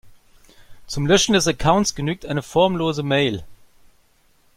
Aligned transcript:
Zum 0.87 1.05
Löschen 1.05 1.33
des 1.33 1.45
Accounts 1.45 1.93
genügt 1.93 2.25
eine 2.25 2.41
formlose 2.41 3.03
Mail. 3.03 3.43